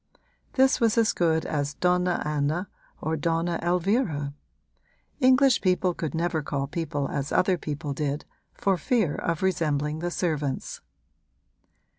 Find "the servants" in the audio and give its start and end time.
9.99-10.81